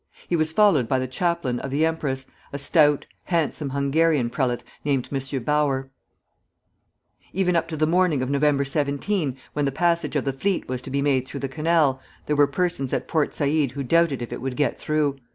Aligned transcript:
He 0.27 0.35
was 0.35 0.51
followed 0.51 0.87
by 0.87 0.97
the 0.97 1.05
chaplain 1.07 1.59
of 1.59 1.69
the 1.69 1.85
empress, 1.85 2.25
a 2.51 2.57
stout, 2.57 3.05
handsome 3.25 3.69
Hungarian 3.69 4.31
prelate 4.31 4.63
named 4.83 5.09
M. 5.13 5.43
Bauer. 5.43 5.91
[Footnote 7.31 7.33
1: 7.33 7.33
Blackwood's 7.35 7.35
Magazine.] 7.35 7.39
Even 7.41 7.55
up 7.55 7.67
to 7.67 7.77
the 7.77 7.91
morning 7.95 8.21
of 8.23 8.29
November 8.31 8.65
17, 8.65 9.37
when 9.53 9.65
the 9.65 9.71
passage 9.71 10.15
of 10.15 10.25
the 10.25 10.33
fleet 10.33 10.67
was 10.67 10.81
to 10.81 10.89
be 10.89 11.03
made 11.03 11.27
through 11.27 11.41
the 11.41 11.47
canal, 11.47 12.01
there 12.25 12.35
were 12.35 12.47
persons 12.47 12.93
at 12.93 13.07
Port 13.07 13.29
Saïd 13.29 13.73
who 13.73 13.83
doubted 13.83 14.23
if 14.23 14.33
it 14.33 14.41
would 14.41 14.55
get 14.57 14.75
through. 14.75 15.17